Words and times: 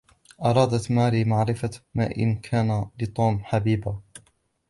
أرادت 0.45 0.91
ماري 0.91 1.23
معرفة 1.23 1.69
ما 1.95 2.15
إن 2.17 2.35
كان 2.35 2.89
لِتوم 3.01 3.39
حبيبة. 3.43 4.01